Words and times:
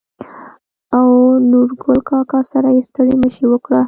او 0.97 1.05
نورګل 1.49 1.97
کاکا 2.09 2.39
سره 2.51 2.69
يې 2.75 2.81
ستړي 2.87 3.13
مشې 3.21 3.45
وکړه. 3.49 3.79